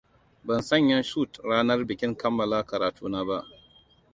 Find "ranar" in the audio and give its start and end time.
1.43-1.85